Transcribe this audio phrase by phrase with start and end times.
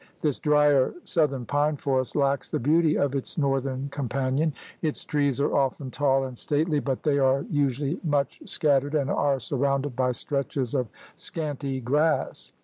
[0.21, 4.51] This drier south ern pine forest lacks the beauty of its northern companion.
[4.81, 9.39] Its trees are often tall and stately, but they are usually much scattered and are
[9.39, 12.51] sur rounded by stretches of scanty grass.